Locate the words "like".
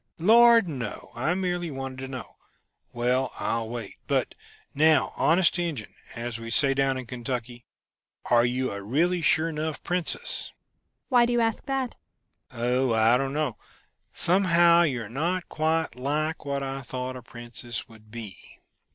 15.95-16.45